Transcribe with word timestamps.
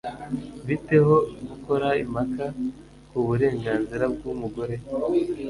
Bite 0.67 0.97
ho 1.05 1.15
gukora 1.49 1.87
impaka 2.03 2.45
kuburenganzira 3.09 4.03
bwumugore? 4.13 4.75